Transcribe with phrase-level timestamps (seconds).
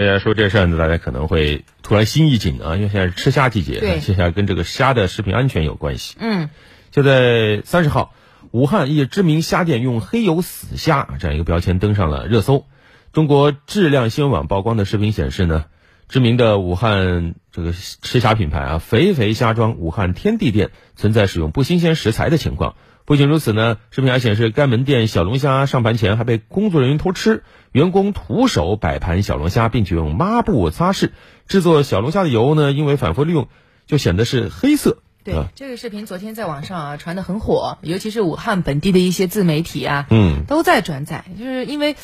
[0.00, 6.16] 大家说这事儿呢，大家可能会突然心一紧啊，因为现在是吃虾季节，对接下来跟这个虾的食品安全有关系。
[6.18, 6.48] 嗯，
[6.90, 8.14] 就在三十号，
[8.50, 12.64] 武汉一知名虾店用黑油死虾这样一个标签登上了热搜。
[13.12, 15.66] 中国质量新闻网曝光的视频显示呢，
[16.10, 22.74] 知名的武汉这个吃虾品牌啊，肥肥虾庄武汉天地店存在使用不新鲜食材的情况。
[23.04, 31.10] 不仅如此呢，视频还显示该门店小龙虾上盘前还被工作人员偷吃，员工徒手摆盘小龙虾，并且用抹布擦拭。
[31.46, 33.46] 制作小龙虾的油呢，因为反复利用，
[33.86, 34.98] 就显得是黑色。
[35.22, 41.94] 对、啊这个视频昨天在网上啊传的很火，尤其是武汉本地的一些自媒体啊，嗯，都在转载，就是因为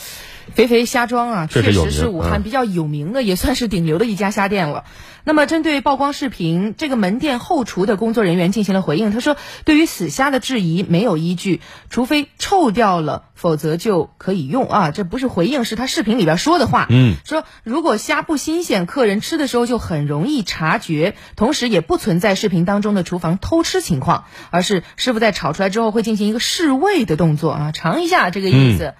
[0.54, 4.84] 肥肥虾庄啊，确确实是武汉嗯比较有名的，也算是顶流的一家虾店了。
[5.24, 11.60] 那么，针对曝光视频，这个门店后厨的工作人员进行了回应，他说，对于死虾的质疑没有依据，
[11.90, 14.90] 除非臭掉了，否则就可以用啊。
[14.92, 16.86] 这不是回应，是他视频里边说的话。
[16.90, 28.94] 嗯，说如果虾不新鲜，客人吃的时候就很容易察觉，同时也不存在视频当中的厨房偷吃情况，而是师傅在炒出来之后会进行一个试味的动作啊，尝一下这个意思。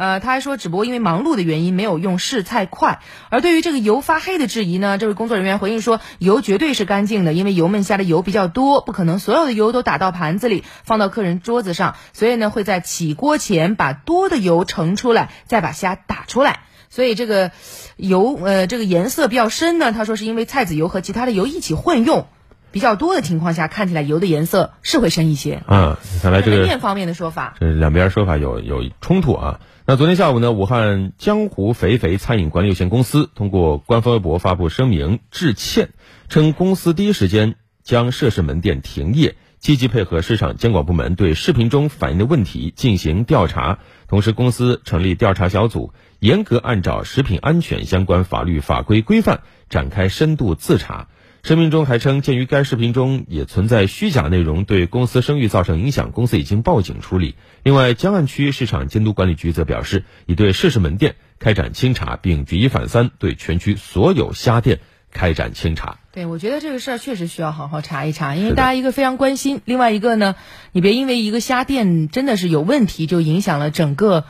[0.00, 3.00] 呃，他还说，只不过因为忙碌的原因，没有用试菜筷。
[3.28, 16.60] 而对于这个油发黑的质疑呢，这位工作人员回应说，油绝对是干净的，因为油焖虾的油比较多，不可能所有的油都打到盘子里，放到客人桌子上，所以呢，会在起锅前把多的油盛出来，再把虾打出来。
[16.88, 17.50] 所以这个
[17.96, 22.26] 油，呃，这个颜色比较深呢，他说是因为菜籽油和其他的油一起混用
[22.72, 25.62] 比较多的情况下，看起来油的颜色是会深一些。
[25.66, 29.60] 啊，看来这个门店方面的说法，这两边说法有有冲突啊。
[29.86, 35.90] 那昨天下午呢，武汉江湖肥肥餐饮管理有限公司通过官方微博发布声明致歉，
[36.28, 51.08] 称公司第一时间将涉事门店停业，积极配合市场监管部门对视频中反映的问题进行调查，同时公司成立调查小组，严格按照食品安全相关法律法规规范展开深度自查。
[51.42, 57.34] 声明中还称，鉴于该视频中也存在虚假内容，对公司声誉造成影响，公司已经报警处理。
[57.62, 64.80] 另外，江岸区市场监督管理局则表示，已对涉事门店开展清查，并举一反三，对全区所有虾店
[65.10, 65.96] 开展清查。
[66.12, 70.36] 对，我觉得这个事儿确实需要好好查一查，因为大家一个非常关心，另外一个呢，
[70.72, 74.24] 你别因为一个虾店真的是有问题，就影响了整个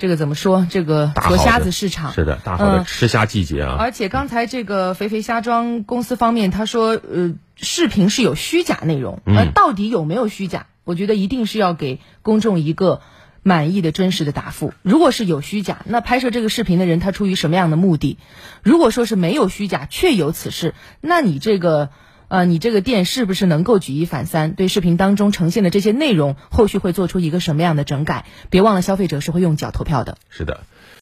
[0.00, 2.14] 这个怎么说这个大好的做虾子市场。
[2.14, 3.76] 是的，大好的嗯吃虾季节啊！
[3.78, 10.68] 而且刚才这个肥肥虾庄公司方面他说，呃，视频是有虚假内容，嗯呃，到底有没有虚假？
[10.84, 13.02] 我觉得一定是要给公众一个
[13.42, 14.72] 满意的、真实的答复。
[14.80, 18.16] 如果是有虚假，那拍摄这个视频的人他出于什么样的目的？
[18.62, 21.90] 如果说是没有虚假，确有此事，那你这个。
[22.30, 24.54] 呃，你这个店是不是能够举一反三？
[24.54, 28.24] 对视频当中呈现的这些内容，后续会做出一个什么样的整改？
[28.50, 30.16] 别忘了，消费者是会用脚投票的。
[30.30, 30.60] 是的。